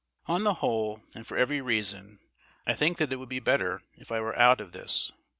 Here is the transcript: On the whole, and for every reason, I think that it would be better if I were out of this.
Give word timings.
On 0.25 0.43
the 0.43 0.55
whole, 0.55 1.03
and 1.13 1.27
for 1.27 1.37
every 1.37 1.61
reason, 1.61 2.17
I 2.65 2.73
think 2.73 2.97
that 2.97 3.13
it 3.13 3.17
would 3.17 3.29
be 3.29 3.39
better 3.39 3.83
if 3.93 4.11
I 4.11 4.19
were 4.19 4.35
out 4.35 4.59
of 4.59 4.71
this. 4.71 5.11